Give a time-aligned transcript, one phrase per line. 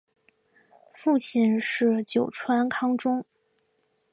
[0.95, 3.23] 父亲是酒井康忠。